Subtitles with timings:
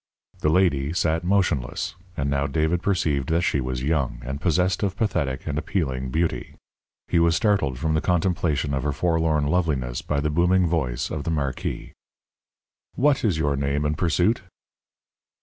[0.39, 4.95] The lady sat motionless, and now David perceived that she was young, and possessed of
[4.97, 6.55] pathetic and appealing beauty.
[7.07, 11.23] He was startled from the contemplation of her forlorn loveliness by the booming voice of
[11.23, 11.91] the marquis.
[12.95, 14.41] "What is your name and pursuit?"